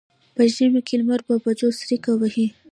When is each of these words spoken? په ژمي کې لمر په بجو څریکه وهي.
په 0.35 0.43
ژمي 0.53 0.81
کې 0.87 0.95
لمر 0.99 1.21
په 1.27 1.33
بجو 1.43 1.69
څریکه 1.79 2.11
وهي. 2.17 2.47